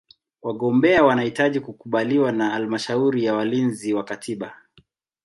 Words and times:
Wagombea 0.41 1.03
wanahitaji 1.03 1.59
kukubaliwa 1.59 2.31
na 2.31 2.49
Halmashauri 2.49 3.23
ya 3.25 3.33
Walinzi 3.35 3.93
wa 3.93 4.03
Katiba. 4.03 4.55